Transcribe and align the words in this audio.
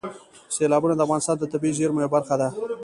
سیلابونه 0.55 0.93
د 0.95 1.01
افغانستان 1.05 1.35
د 1.37 1.43
طبیعي 1.53 1.77
زیرمو 1.79 2.01
یوه 2.03 2.13
برخه 2.15 2.35
ده. 2.41 2.47